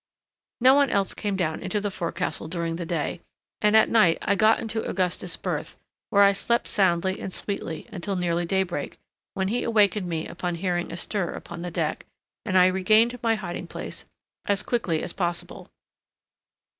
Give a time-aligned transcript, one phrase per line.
[0.59, 3.21] No one else came down into the forecastle during the day,
[3.61, 5.77] and at night, I got into Augustus' berth,
[6.09, 8.97] where I slept soundly and sweetly until nearly daybreak,
[9.35, 12.07] when he awakened me upon hearing a stir upon deck,
[12.45, 14.03] and I regained my hiding place
[14.47, 15.69] as quickly as possible.